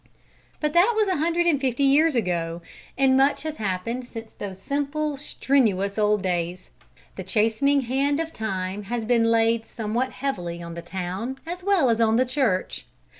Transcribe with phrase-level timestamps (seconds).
[0.59, 2.63] But that was a hundred and fifty years ago,
[2.97, 6.71] and much has happened since those simple, strenuous old days.
[7.17, 11.91] The chastening hand of time has been laid somewhat heavily on the town as well
[11.91, 12.87] as on the church.